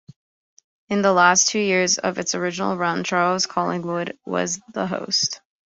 [0.89, 5.41] In the last two years of its original run, Charles Collingwood was the host.